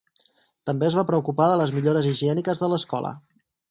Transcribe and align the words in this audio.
També 0.69 0.87
es 0.87 0.97
va 1.01 1.05
preocupar 1.11 1.51
de 1.53 1.61
les 1.63 1.77
millores 1.79 2.11
higièniques 2.15 2.67
de 2.67 2.75
l'Escola. 2.75 3.19